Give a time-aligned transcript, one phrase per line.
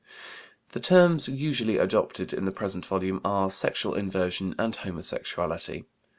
[0.69, 5.83] The terms usually adopted in the present volume are "sexual inversion" and "homosexuality."